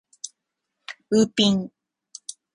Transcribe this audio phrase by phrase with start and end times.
[1.11, 1.71] ウーピン